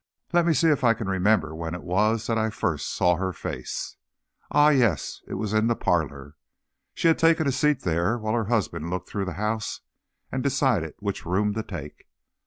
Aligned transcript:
Let 0.33 0.47
me 0.47 0.53
see 0.55 0.69
if 0.69 0.83
I 0.83 0.95
can 0.95 1.07
remember 1.07 1.53
when 1.53 1.75
it 1.75 1.83
was 1.83 2.25
that 2.25 2.35
I 2.35 2.49
first 2.49 2.89
saw 2.91 3.17
her 3.17 3.31
face. 3.31 3.97
Ah, 4.49 4.69
yes; 4.69 5.21
it 5.27 5.35
was 5.35 5.53
in 5.53 5.67
the 5.67 5.75
parlor. 5.75 6.35
She 6.95 7.07
had 7.07 7.19
taken 7.19 7.45
a 7.45 7.51
seat 7.51 7.81
there 7.81 8.17
while 8.17 8.33
her 8.33 8.45
husband 8.45 8.89
looked 8.89 9.09
through 9.09 9.25
the 9.25 9.33
house 9.33 9.81
and 10.31 10.41
decided 10.41 10.95
which 10.97 11.23
room 11.27 11.53
to 11.53 11.61
take. 11.61 12.09